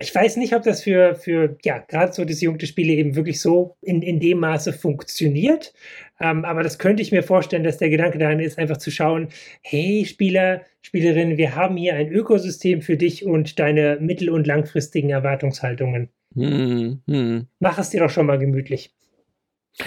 [0.00, 3.76] ich weiß nicht, ob das für, für ja, gerade so disjunkte Spiele eben wirklich so
[3.82, 5.74] in, in dem Maße funktioniert.
[6.18, 9.28] Ähm, aber das könnte ich mir vorstellen, dass der Gedanke daran ist, einfach zu schauen,
[9.60, 15.10] hey Spieler, Spielerinnen, wir haben hier ein Ökosystem für dich und deine mittel- und langfristigen
[15.10, 16.08] Erwartungshaltungen.
[16.34, 17.46] Hm, hm.
[17.58, 18.94] Mach es dir doch schon mal gemütlich.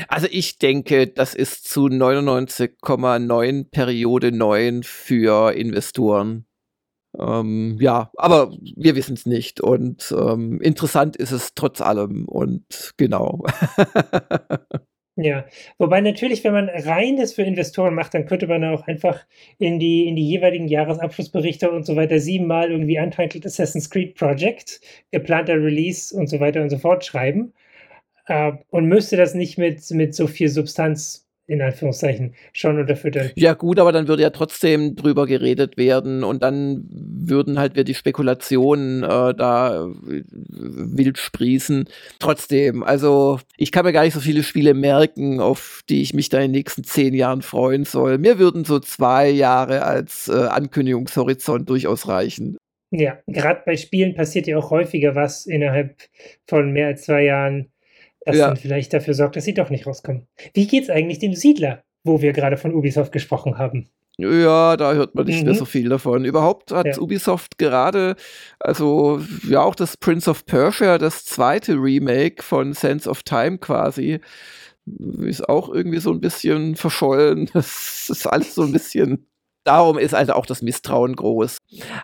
[0.08, 6.46] Also ich denke, das ist zu 99,9 Periode 9 für Investoren.
[7.20, 12.94] Ähm, ja, aber wir wissen es nicht und ähm, interessant ist es trotz allem und
[12.98, 13.46] genau.
[15.16, 15.46] Ja,
[15.78, 19.24] wobei natürlich, wenn man rein das für Investoren macht, dann könnte man auch einfach
[19.60, 24.82] in die, in die jeweiligen Jahresabschlussberichte und so weiter siebenmal irgendwie Untitled Assassin's Creed Project,
[25.12, 27.54] geplanter Release und so weiter und so fort schreiben.
[28.28, 33.32] Äh, und müsste das nicht mit, mit so viel Substanz in Anführungszeichen schon unterfüttern.
[33.36, 37.84] Ja gut, aber dann würde ja trotzdem drüber geredet werden und dann würden halt wir
[37.84, 41.86] die Spekulationen äh, da äh, wild sprießen.
[42.20, 46.30] Trotzdem, also ich kann mir gar nicht so viele Spiele merken, auf die ich mich
[46.30, 48.18] da in den nächsten zehn Jahren freuen soll.
[48.18, 52.58] Mir würden so zwei Jahre als äh, Ankündigungshorizont durchaus reichen.
[52.96, 55.98] Ja, gerade bei Spielen passiert ja auch häufiger was innerhalb
[56.48, 57.73] von mehr als zwei Jahren
[58.26, 58.48] das ja.
[58.48, 60.28] dann vielleicht dafür sorgt, dass sie doch nicht rauskommen.
[60.54, 63.90] Wie geht's eigentlich dem Siedler, wo wir gerade von Ubisoft gesprochen haben?
[64.18, 65.46] Ja, da hört man nicht mhm.
[65.46, 66.24] mehr so viel davon.
[66.24, 67.00] Überhaupt hat ja.
[67.00, 68.16] Ubisoft gerade,
[68.60, 74.20] also ja auch das Prince of Persia, das zweite Remake von Sense of Time quasi,
[74.86, 77.50] ist auch irgendwie so ein bisschen verschollen.
[77.54, 79.26] Das ist alles so ein bisschen
[79.64, 81.58] Darum ist also auch das Misstrauen groß.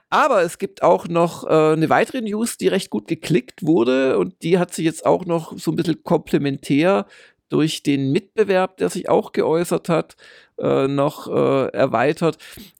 [0.09, 4.41] Aber es gibt auch noch äh, eine weitere News, die recht gut geklickt wurde und
[4.43, 7.05] die hat sich jetzt auch noch so ein bisschen komplementär
[7.49, 10.15] durch den Mitbewerb, der sich auch geäußert hat,
[10.59, 12.37] äh, noch äh, erweitert.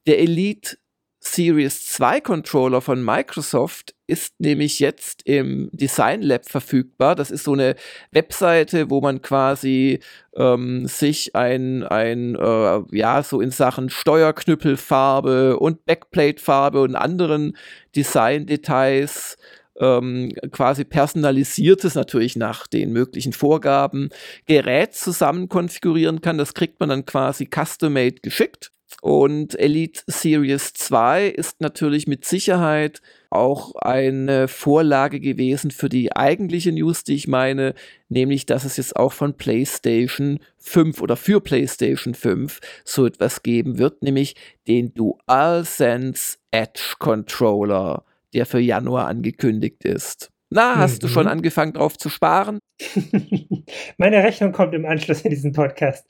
[0.07, 0.77] Der Elite
[1.21, 7.15] Series 2 Controller von Microsoft ist nämlich jetzt im Design Lab verfügbar.
[7.15, 7.75] Das ist so eine
[8.11, 9.99] Webseite, wo man quasi
[10.35, 17.57] ähm, sich ein, ein äh, ja, so in Sachen Steuerknüppelfarbe und Backplate-Farbe und anderen
[17.95, 19.37] Design-Details
[19.79, 24.09] ähm, quasi personalisiertes, natürlich nach den möglichen Vorgaben,
[24.45, 26.37] Gerät zusammen konfigurieren kann.
[26.37, 28.71] Das kriegt man dann quasi custom-made geschickt.
[29.01, 36.71] Und Elite Series 2 ist natürlich mit Sicherheit auch eine Vorlage gewesen für die eigentliche
[36.71, 37.75] News, die ich meine,
[38.09, 43.77] nämlich dass es jetzt auch von PlayStation 5 oder für PlayStation 5 so etwas geben
[43.77, 44.35] wird, nämlich
[44.67, 50.31] den DualSense Edge Controller, der für Januar angekündigt ist.
[50.51, 50.99] Na, hast mhm.
[51.01, 51.31] du schon mhm.
[51.31, 52.59] angefangen drauf zu sparen?
[53.97, 56.07] Meine Rechnung kommt im Anschluss in diesen Podcast.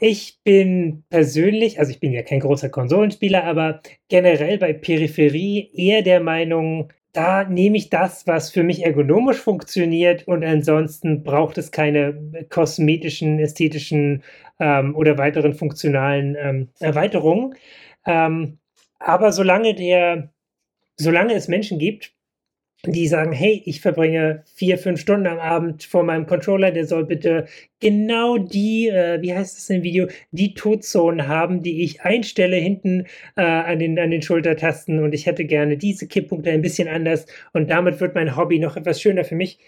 [0.00, 6.02] Ich bin persönlich, also ich bin ja kein großer Konsolenspieler, aber generell bei Peripherie eher
[6.02, 11.70] der Meinung, da nehme ich das, was für mich ergonomisch funktioniert und ansonsten braucht es
[11.70, 14.22] keine kosmetischen, ästhetischen
[14.60, 17.54] ähm, oder weiteren funktionalen ähm, Erweiterungen.
[18.06, 18.58] Ähm,
[18.98, 20.32] aber solange der,
[20.96, 22.12] solange es Menschen gibt,
[22.86, 27.04] die sagen, hey, ich verbringe vier, fünf Stunden am Abend vor meinem Controller, der soll
[27.04, 27.46] bitte
[27.78, 33.06] genau die, äh, wie heißt das im Video, die Todzonen haben, die ich einstelle hinten
[33.36, 37.26] äh, an, den, an den Schultertasten und ich hätte gerne diese Kipppunkte ein bisschen anders
[37.52, 39.58] und damit wird mein Hobby noch etwas schöner für mich.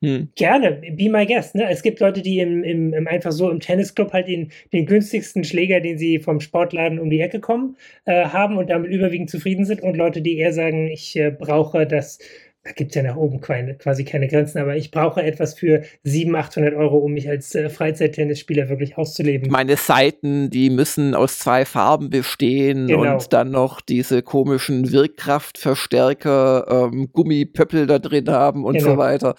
[0.00, 0.28] Hm.
[0.36, 1.56] Gerne, be my guest.
[1.56, 1.68] Ne?
[1.68, 5.42] Es gibt Leute, die im, im, im, einfach so im Tennisclub halt den, den günstigsten
[5.42, 9.64] Schläger, den sie vom Sportladen um die Ecke kommen, äh, haben und damit überwiegend zufrieden
[9.64, 12.20] sind und Leute, die eher sagen, ich äh, brauche das
[12.68, 15.84] da gibt es ja nach oben keine, quasi keine Grenzen, aber ich brauche etwas für
[16.02, 19.50] 700, 800 Euro, um mich als äh, Freizeittennisspieler wirklich auszuleben.
[19.50, 23.14] Meine Seiten, die müssen aus zwei Farben bestehen genau.
[23.14, 28.90] und dann noch diese komischen Wirkkraftverstärker, ähm, Gummipöppel da drin haben und genau.
[28.90, 29.34] so weiter.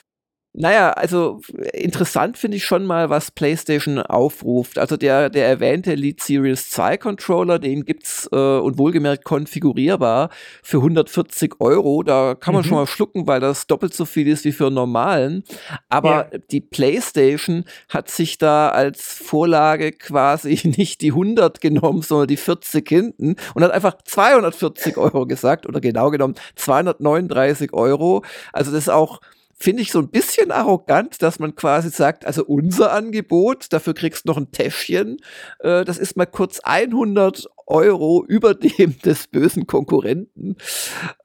[0.53, 1.41] Naja, also
[1.73, 4.79] interessant finde ich schon mal, was PlayStation aufruft.
[4.79, 10.31] Also der, der erwähnte Elite Series 2 Controller, den gibt's äh, und wohlgemerkt konfigurierbar
[10.63, 12.01] für 140 Euro.
[12.01, 12.67] Da kann man mhm.
[12.67, 15.43] schon mal schlucken, weil das doppelt so viel ist wie für einen normalen.
[15.88, 16.39] Aber ja.
[16.49, 22.89] die PlayStation hat sich da als Vorlage quasi nicht die 100 genommen, sondern die 40
[22.89, 28.23] hinten und hat einfach 240 Euro gesagt oder genau genommen 239 Euro.
[28.51, 29.21] Also das ist auch
[29.59, 34.25] finde ich so ein bisschen arrogant, dass man quasi sagt, also unser Angebot, dafür kriegst
[34.25, 35.17] du noch ein Täschchen,
[35.59, 40.55] äh, das ist mal kurz 100 Euro über dem des bösen Konkurrenten.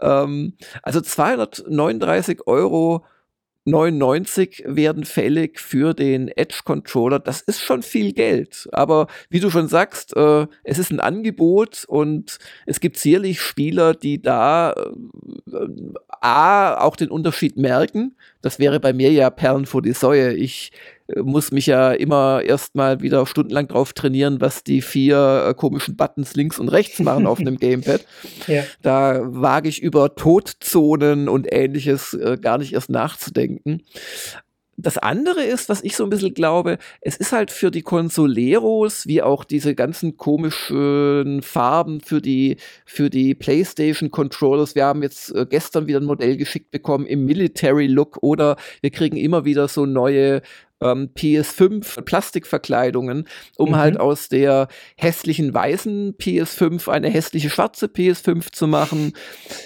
[0.00, 3.04] Ähm, also 239 Euro
[3.66, 7.18] 99 werden fällig für den Edge Controller.
[7.18, 8.68] Das ist schon viel Geld.
[8.72, 13.94] Aber wie du schon sagst, äh, es ist ein Angebot und es gibt sicherlich Spieler,
[13.94, 15.66] die da äh,
[16.24, 18.16] A, auch den Unterschied merken.
[18.40, 20.32] Das wäre bei mir ja Perlen vor die Säue.
[20.32, 20.72] Ich
[21.22, 26.34] muss mich ja immer erstmal wieder stundenlang drauf trainieren, was die vier äh, komischen Buttons
[26.34, 28.06] links und rechts machen auf einem Gamepad.
[28.46, 28.62] Ja.
[28.80, 33.82] Da wage ich über Todzonen und ähnliches äh, gar nicht erst nachzudenken.
[34.76, 39.06] Das andere ist, was ich so ein bisschen glaube, es ist halt für die Consoleros,
[39.06, 44.74] wie auch diese ganzen komischen Farben für die, für die PlayStation Controllers.
[44.74, 48.90] Wir haben jetzt äh, gestern wieder ein Modell geschickt bekommen im Military Look oder wir
[48.90, 50.42] kriegen immer wieder so neue
[50.84, 53.76] ähm, PS5 Plastikverkleidungen, um mhm.
[53.76, 59.14] halt aus der hässlichen weißen PS5 eine hässliche schwarze PS5 zu machen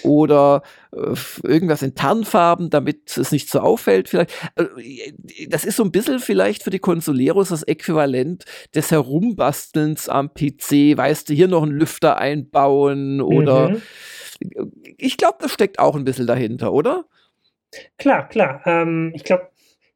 [0.03, 4.31] oder äh, irgendwas in Tarnfarben, damit es nicht so auffällt vielleicht.
[4.55, 4.65] Äh,
[5.47, 10.97] das ist so ein bisschen vielleicht für die Consoleros das Äquivalent des Herumbastelns am PC.
[10.97, 13.81] Weißt du, hier noch einen Lüfter einbauen oder mhm.
[14.97, 17.05] ich glaube, das steckt auch ein bisschen dahinter, oder?
[17.97, 18.61] Klar, klar.
[18.65, 19.49] Ähm, ich glaube,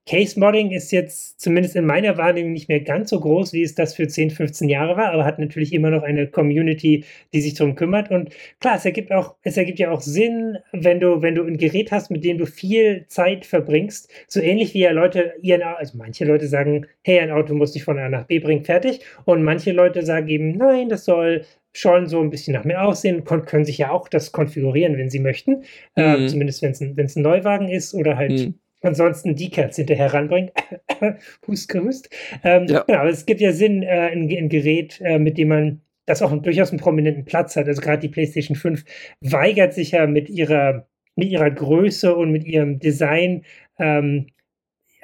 [0.06, 3.74] Case Modding ist jetzt zumindest in meiner Wahrnehmung nicht mehr ganz so groß, wie es
[3.74, 7.54] das für 10, 15 Jahre war, aber hat natürlich immer noch eine Community, die sich
[7.54, 8.12] darum kümmert.
[8.12, 11.58] Und klar, es ergibt auch, es ergibt ja auch Sinn, wenn du, wenn du ein
[11.58, 14.12] Gerät hast, mit dem du viel Zeit verbringst.
[14.28, 17.86] So ähnlich wie ja Leute ihren, also manche Leute sagen, hey, ein Auto muss dich
[17.86, 19.00] von A nach B bringen, fertig.
[19.24, 23.24] Und manche Leute sagen eben, nein, das soll schon so ein bisschen nach mehr aussehen,
[23.24, 25.64] können sich ja auch das konfigurieren, wenn sie möchten.
[25.96, 26.26] Äh, mhm.
[26.26, 30.52] Äh, zumindest wenn es ein, ein Neuwagen ist oder halt mhm ansonsten Decals hinterher ranbringen.
[31.48, 32.10] Hust, gerüst.
[32.44, 32.84] Ähm, ja.
[32.84, 36.36] Genau, es gibt ja Sinn, äh, ein, ein, Gerät, äh, mit dem man das auch
[36.42, 37.68] durchaus einen prominenten Platz hat.
[37.68, 38.84] Also gerade die PlayStation 5
[39.22, 43.46] weigert sich ja mit ihrer, mit ihrer Größe und mit ihrem Design
[43.80, 44.28] ähm,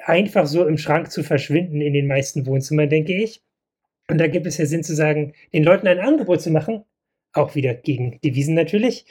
[0.04, 3.42] einfach so im Schrank zu verschwinden in den meisten Wohnzimmern, denke ich.
[4.10, 6.84] Und da gibt es ja Sinn zu sagen, den Leuten ein Angebot zu machen,
[7.32, 9.06] auch wieder gegen Devisen natürlich,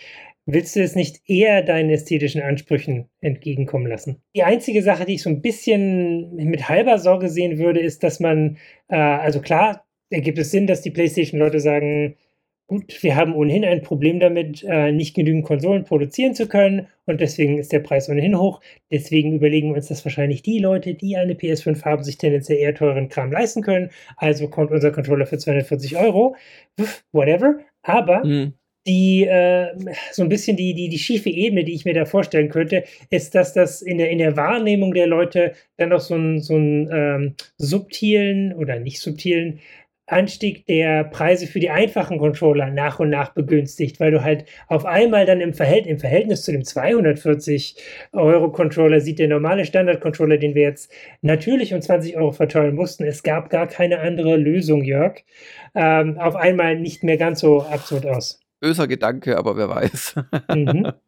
[0.45, 4.21] Willst du es nicht eher deinen ästhetischen Ansprüchen entgegenkommen lassen?
[4.36, 8.19] Die einzige Sache, die ich so ein bisschen mit halber Sorge sehen würde, ist, dass
[8.19, 12.15] man, äh, also klar, ergibt es Sinn, dass die PlayStation-Leute sagen,
[12.69, 17.19] gut, wir haben ohnehin ein Problem damit, äh, nicht genügend Konsolen produzieren zu können und
[17.19, 18.62] deswegen ist der Preis ohnehin hoch.
[18.91, 22.75] Deswegen überlegen wir uns, dass wahrscheinlich die Leute, die eine PS5 haben, sich tendenziell eher
[22.75, 23.89] teuren Kram leisten können.
[24.17, 26.36] Also kommt unser Controller für 240 Euro,
[27.12, 27.60] whatever.
[27.82, 28.54] Aber mhm
[28.89, 29.67] die äh,
[30.12, 33.36] so ein bisschen die, die, die schiefe Ebene, die ich mir da vorstellen könnte, ist,
[33.36, 37.36] dass das in der, in der Wahrnehmung der Leute dann noch so einen so ähm,
[37.58, 39.60] subtilen oder nicht subtilen
[40.08, 44.86] Anstieg der Preise für die einfachen Controller nach und nach begünstigt, weil du halt auf
[44.86, 47.75] einmal dann im, Verhält im Verhältnis zu dem 240
[48.13, 53.04] Euro Controller sieht der normale Standard-Controller, den wir jetzt natürlich um 20 Euro verteuern mussten,
[53.04, 55.23] es gab gar keine andere Lösung, Jörg,
[55.75, 60.15] ähm, auf einmal nicht mehr ganz so absurd aus böser Gedanke, aber wer weiß.
[60.53, 60.93] Mhm.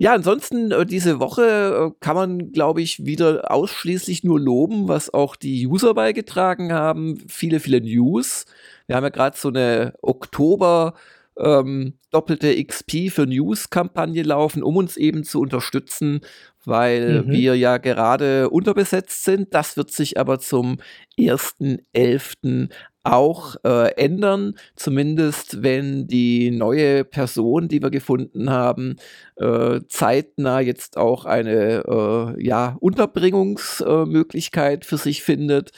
[0.00, 5.12] Ja, ansonsten äh, diese Woche äh, kann man, glaube ich, wieder ausschließlich nur loben, was
[5.12, 7.18] auch die User beigetragen haben.
[7.28, 8.46] Viele, viele News.
[8.86, 10.94] Wir haben ja gerade so eine Oktober
[11.36, 16.20] ähm, doppelte XP für News-Kampagne laufen, um uns eben zu unterstützen,
[16.64, 17.30] weil mhm.
[17.32, 19.52] wir ja gerade unterbesetzt sind.
[19.52, 20.78] Das wird sich aber zum
[21.18, 22.68] 1.11
[23.08, 28.96] auch äh, ändern, zumindest wenn die neue Person, die wir gefunden haben,
[29.36, 35.70] äh, zeitnah jetzt auch eine äh, ja, Unterbringungsmöglichkeit für sich findet.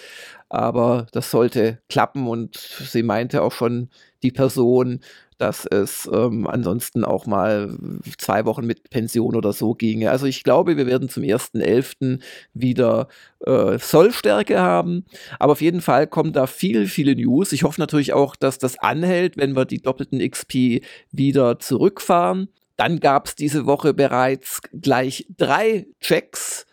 [0.49, 3.91] Aber das sollte klappen und sie meinte auch schon
[4.23, 5.01] die Person,
[5.41, 7.77] dass es ähm, ansonsten auch mal
[8.19, 10.11] zwei Wochen mit Pension oder so ginge.
[10.11, 12.21] Also ich glaube, wir werden zum 1.11.
[12.53, 13.09] wieder
[13.47, 15.07] äh, Sollstärke haben.
[15.39, 17.53] Aber auf jeden Fall kommen da viel, viele News.
[17.53, 22.49] Ich hoffe natürlich auch, dass das anhält, wenn wir die doppelten XP wieder zurückfahren.
[22.77, 26.67] Dann gab es diese Woche bereits gleich drei Checks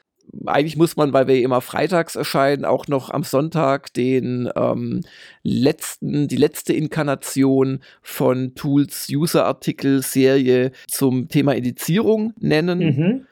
[0.45, 5.01] eigentlich muss man, weil wir immer freitags erscheinen, auch noch am Sonntag den ähm,
[5.43, 12.79] letzten, die letzte Inkarnation von Tools User-Artikel Serie zum Thema Indizierung nennen.
[12.79, 13.27] Mhm.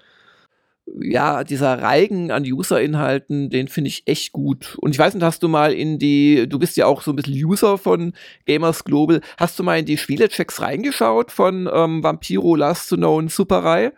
[1.01, 4.77] Ja, dieser Reigen an User-Inhalten, den finde ich echt gut.
[4.79, 7.15] Und ich weiß nicht, hast du mal in die, du bist ja auch so ein
[7.15, 8.13] bisschen User von
[8.45, 13.21] Gamers Global, hast du mal in die Spielechecks reingeschaut von ähm, Vampiro Last to Know
[13.27, 13.93] Superreihe?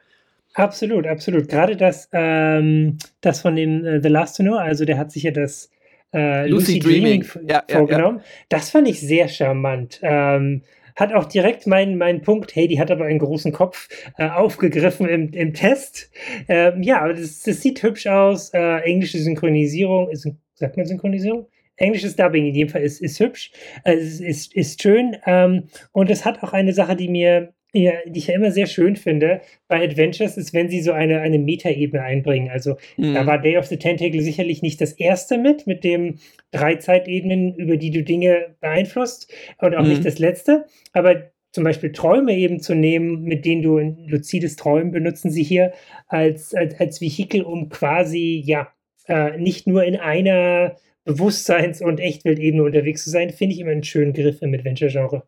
[0.58, 1.50] Absolut, absolut.
[1.50, 5.22] Gerade das, ähm, das von dem äh, The Last to Know, also der hat sich
[5.22, 5.70] ja das
[6.14, 8.18] äh, Lucy, Lucy, Dreaming, Dreaming ja, vorgenommen.
[8.18, 8.46] Ja, ja.
[8.50, 10.00] Das fand ich sehr charmant.
[10.02, 10.64] Ähm,
[10.96, 15.08] hat auch direkt meinen, meinen Punkt, hey, die hat aber einen großen Kopf, äh, aufgegriffen
[15.08, 16.10] im, im Test.
[16.48, 18.50] Ähm, ja, das, das sieht hübsch aus.
[18.52, 21.48] Äh, englische Synchronisierung, ist, sagt man Synchronisierung?
[21.76, 23.52] Englisches Dubbing in jedem Fall ist, ist hübsch,
[23.84, 25.18] äh, ist, ist, ist schön.
[25.28, 28.68] Ähm, und es hat auch eine Sache, die mir ja, die ich ja immer sehr
[28.68, 32.50] schön finde bei Adventures, ist, wenn sie so eine, eine Metaebene einbringen.
[32.50, 33.14] Also mhm.
[33.14, 36.20] da war Day of the Tentacle sicherlich nicht das erste mit, mit dem
[36.52, 39.90] drei Zeitebenen, über die du Dinge beeinflusst und auch mhm.
[39.90, 40.66] nicht das letzte.
[40.94, 45.44] Aber zum Beispiel Träume eben zu nehmen, mit denen du in luzides Träumen benutzen sie
[45.44, 45.74] hier
[46.08, 48.68] als, als, als Vehikel, um quasi, ja,
[49.08, 53.84] äh, nicht nur in einer Bewusstseins- und Echtweltebene unterwegs zu sein, finde ich immer einen
[53.84, 55.24] schönen Griff im Adventure-Genre.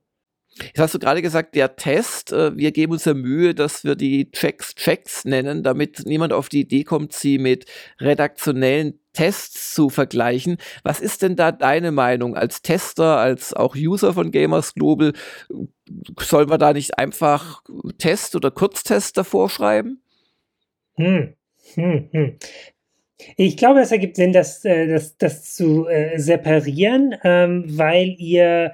[0.64, 3.96] Jetzt hast du gerade gesagt, der Test, äh, wir geben uns ja Mühe, dass wir
[3.96, 7.66] die Checks Checks nennen, damit niemand auf die Idee kommt, sie mit
[8.00, 10.58] redaktionellen Tests zu vergleichen.
[10.84, 15.14] Was ist denn da deine Meinung als Tester, als auch User von Gamers Global?
[16.20, 17.62] Sollen wir da nicht einfach
[17.98, 20.02] Test oder Kurztest davor schreiben?
[20.96, 21.34] Hm.
[21.76, 22.38] Hm, hm.
[23.36, 28.74] Ich glaube, es ergibt Sinn, das, äh, das, das zu äh, separieren, ähm, weil ihr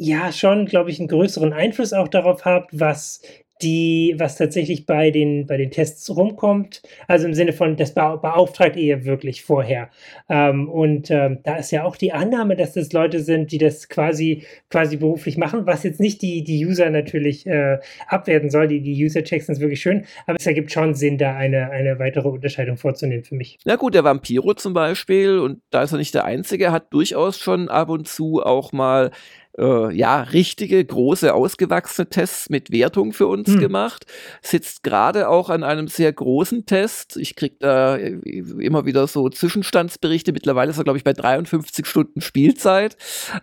[0.00, 3.20] ja schon, glaube ich, einen größeren Einfluss auch darauf habt, was
[3.62, 6.82] die, was tatsächlich bei den, bei den Tests rumkommt.
[7.08, 9.90] Also im Sinne von, das beauftragt ihr wirklich vorher.
[10.30, 13.90] Ähm, und ähm, da ist ja auch die Annahme, dass das Leute sind, die das
[13.90, 18.68] quasi, quasi beruflich machen, was jetzt nicht die, die User natürlich äh, abwerten soll.
[18.68, 22.28] Die, die User-Checks sind wirklich schön, aber es ergibt schon Sinn, da eine, eine weitere
[22.28, 23.58] Unterscheidung vorzunehmen für mich.
[23.66, 27.38] Na gut, der Vampiro zum Beispiel, und da ist er nicht der Einzige, hat durchaus
[27.38, 29.10] schon ab und zu auch mal
[29.58, 33.60] äh, ja, richtige, große, ausgewachsene Tests mit Wertung für uns hm.
[33.60, 34.06] gemacht.
[34.42, 37.16] Sitzt gerade auch an einem sehr großen Test.
[37.16, 40.32] Ich kriege da äh, immer wieder so Zwischenstandsberichte.
[40.32, 42.96] Mittlerweile ist er, glaube ich, bei 53 Stunden Spielzeit.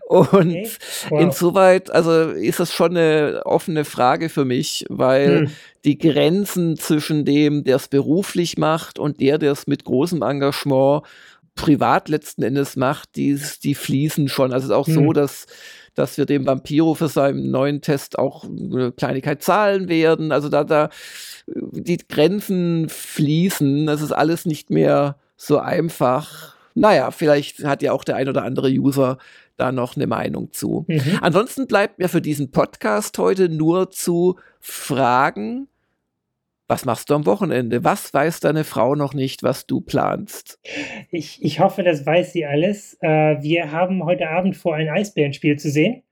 [0.08, 0.70] Und okay.
[1.10, 1.22] wow.
[1.22, 5.52] insoweit, also ist das schon eine offene Frage für mich, weil hm.
[5.84, 11.04] die Grenzen zwischen dem, der es beruflich macht und der, der es mit großem Engagement
[11.56, 14.54] privat letzten Endes macht, die, die fließen schon.
[14.54, 14.94] Also es ist auch hm.
[14.94, 15.48] so, dass
[15.98, 20.32] dass wir dem Vampiro für seinen neuen Test auch eine Kleinigkeit zahlen werden.
[20.32, 20.90] Also da, da
[21.48, 23.88] die Grenzen fließen.
[23.88, 26.56] Das ist alles nicht mehr so einfach.
[26.76, 29.18] Naja, vielleicht hat ja auch der ein oder andere User
[29.56, 30.86] da noch eine Meinung zu.
[30.88, 31.18] Mhm.
[31.22, 35.68] Ansonsten bleibt mir für diesen Podcast heute nur zu fragen,
[36.68, 37.84] was machst du am Wochenende?
[37.84, 40.60] Was weiß deine Frau noch nicht, was du planst?
[41.12, 42.98] Ich, ich hoffe, das weiß sie alles.
[43.02, 46.04] Äh, wir haben heute Abend vor, ein Eisbärenspiel zu sehen.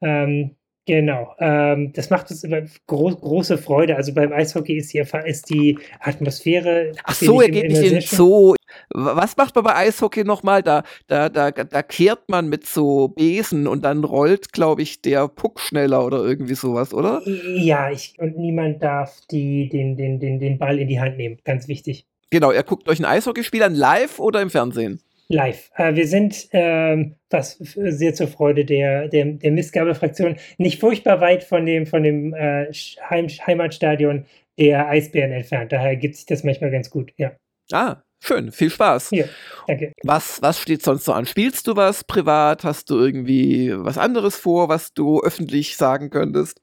[0.00, 0.56] Ähm,
[0.86, 1.34] genau.
[1.38, 3.96] Ähm, das macht uns immer gro große Freude.
[3.96, 6.92] Also beim Eishockey ist die, ist die Atmosphäre.
[7.04, 8.54] Ach so, er geht nicht in Zoo.
[8.90, 10.62] Was macht man bei Eishockey nochmal?
[10.62, 15.28] Da, da, da, da kehrt man mit so Besen und dann rollt, glaube ich, der
[15.28, 17.22] Puck schneller oder irgendwie sowas, oder?
[17.26, 21.38] Ja, ich, und niemand darf die, den, den, den, den Ball in die Hand nehmen.
[21.44, 22.06] Ganz wichtig.
[22.30, 25.00] Genau, er guckt euch ein Eishockeyspiel an, live oder im Fernsehen?
[25.28, 25.70] Live.
[25.76, 31.44] Äh, wir sind, ähm, was sehr zur Freude der, der, der Missgabelfraktion, nicht furchtbar weit
[31.44, 32.72] von dem, von dem äh,
[33.08, 34.24] Heim, Heimatstadion
[34.58, 35.72] der Eisbären entfernt.
[35.72, 37.32] Daher gibt sich das manchmal ganz gut, ja.
[37.70, 39.10] Ah, Schön, viel Spaß.
[39.12, 39.26] Ja,
[39.66, 39.92] danke.
[40.02, 41.26] Was, was steht sonst so an?
[41.26, 42.64] Spielst du was privat?
[42.64, 46.60] Hast du irgendwie was anderes vor, was du öffentlich sagen könntest?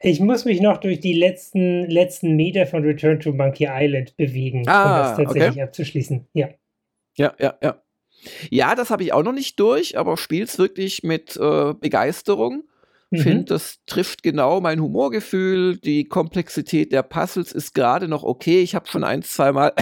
[0.00, 4.68] Ich muss mich noch durch die letzten, letzten Meter von Return to Monkey Island bewegen,
[4.68, 5.62] ah, um das tatsächlich okay.
[5.62, 6.26] abzuschließen.
[6.32, 6.48] Ja.
[7.16, 7.80] Ja, ja, ja.
[8.50, 12.64] Ja, das habe ich auch noch nicht durch, aber spiel's wirklich mit äh, Begeisterung.
[13.14, 13.22] Mhm.
[13.22, 15.76] Finde, das trifft genau mein Humorgefühl.
[15.78, 18.62] Die Komplexität der Puzzles ist gerade noch okay.
[18.62, 19.72] Ich habe schon ein, zweimal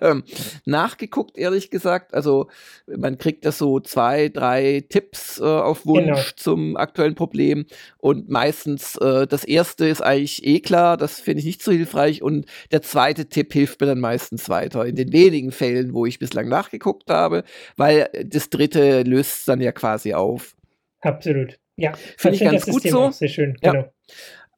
[0.64, 2.14] nachgeguckt, ehrlich gesagt.
[2.14, 2.48] Also
[2.86, 6.36] man kriegt das so zwei, drei Tipps äh, auf Wunsch genau.
[6.36, 7.66] zum aktuellen Problem.
[7.98, 12.22] Und meistens äh, das erste ist eigentlich eh klar, das finde ich nicht so hilfreich.
[12.22, 14.86] Und der zweite Tipp hilft mir dann meistens weiter.
[14.86, 17.44] In den wenigen Fällen, wo ich bislang nachgeguckt habe,
[17.76, 20.54] weil das dritte löst dann ja quasi auf.
[21.00, 21.58] Absolut.
[21.78, 23.10] Ja, finde ich ganz gut so.
[23.10, 23.72] Sehr schön, ja.
[23.72, 23.92] genau.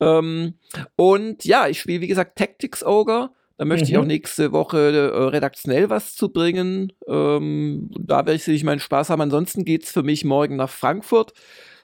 [0.00, 0.54] Ähm,
[0.96, 3.30] und ja, ich spiele, wie gesagt, Tactics Ogre.
[3.58, 3.90] Da möchte mhm.
[3.90, 6.94] ich auch nächste Woche äh, redaktionell was zu bringen.
[7.06, 9.20] Ähm, da werde ich sicherlich meinen Spaß haben.
[9.20, 11.34] Ansonsten geht es für mich morgen nach Frankfurt,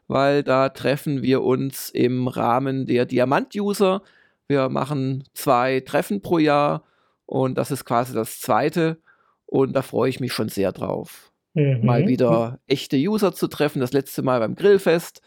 [0.08, 4.02] weil da treffen wir uns im Rahmen der Diamant-User.
[4.48, 6.82] Wir machen zwei Treffen pro Jahr
[7.26, 9.02] und das ist quasi das zweite.
[9.44, 11.84] Und da freue ich mich schon sehr drauf mhm.
[11.84, 13.80] mal wieder echte User zu treffen.
[13.80, 15.22] Das letzte Mal beim Grillfest.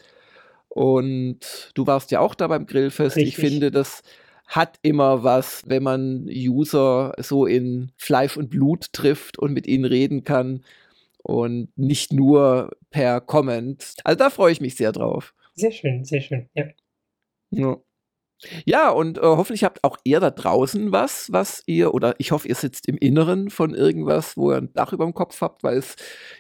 [0.70, 3.18] Und du warst ja auch da beim Grillfest.
[3.18, 3.38] Richtig.
[3.38, 4.04] Ich finde, das
[4.46, 9.86] hat immer was, wenn man User so in Fleisch und Blut trifft und mit ihnen
[9.86, 10.64] reden kann
[11.24, 13.94] und nicht nur per Comment.
[14.04, 15.34] Also da freue ich mich sehr drauf.
[15.54, 16.66] Sehr schön, sehr schön, ja.
[17.52, 17.78] ja.
[18.66, 22.48] Ja, und äh, hoffentlich habt auch ihr da draußen was, was ihr, oder ich hoffe,
[22.48, 25.78] ihr sitzt im Inneren von irgendwas, wo ihr ein Dach über dem Kopf habt, weil
[25.78, 25.96] es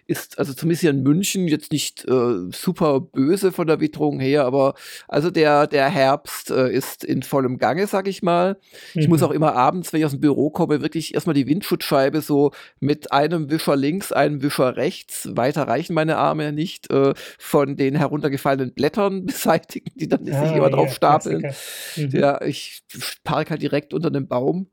[0.08, 4.45] ist, also zumindest hier in München, jetzt nicht äh, super böse von der Witterung her,
[4.45, 4.76] aber
[5.10, 8.58] also der, der Herbst äh, ist in vollem Gange, sag ich mal.
[8.93, 9.02] Mhm.
[9.02, 9.28] Ich muss mhm.
[9.28, 13.12] auch immer abends, wenn ich aus dem Büro komme, wirklich erstmal die Windschutzscheibe so mit
[13.12, 18.74] einem Wischer links, einem Wischer rechts, weiter reichen meine Arme nicht, äh, von den heruntergefallenen
[18.74, 21.41] Blättern beseitigen, die dann ah, sich immer ja, drauf stapeln.
[21.41, 21.88] Klassiker.
[21.95, 22.09] Mhm.
[22.11, 22.83] Ja, ich
[23.23, 24.67] parke halt direkt unter dem Baum.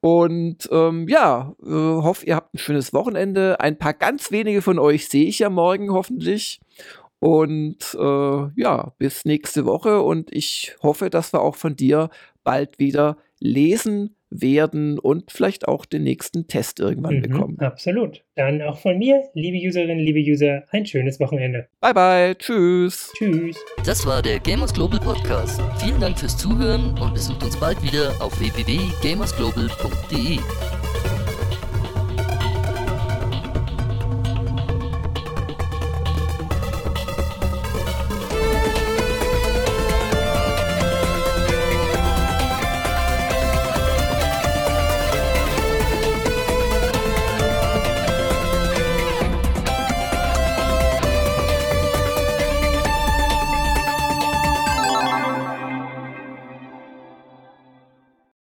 [0.00, 3.60] Und ähm, ja, äh, hoffe, ihr habt ein schönes Wochenende.
[3.60, 6.60] Ein paar ganz wenige von euch sehe ich ja morgen hoffentlich.
[7.18, 10.02] Und äh, ja, bis nächste Woche.
[10.02, 12.10] Und ich hoffe, dass wir auch von dir
[12.44, 17.58] bald wieder lesen werden und vielleicht auch den nächsten Test irgendwann mhm, bekommen.
[17.60, 18.24] Absolut.
[18.34, 21.68] Dann auch von mir, liebe Userinnen, liebe User, ein schönes Wochenende.
[21.80, 23.12] Bye bye, tschüss.
[23.16, 23.56] Tschüss.
[23.84, 25.60] Das war der Gamers Global Podcast.
[25.78, 30.38] Vielen Dank fürs Zuhören und besucht uns bald wieder auf www.gamersglobal.de.